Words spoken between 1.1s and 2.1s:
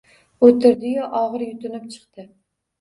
og‘ir yutinib